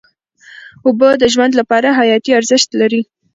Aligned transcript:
اوبه 0.85 1.09
د 1.21 1.23
ژوند 1.33 1.53
لپاره 1.59 1.89
حیاتي 1.99 2.31
ارزښت 2.39 2.69
لري. 2.81 3.01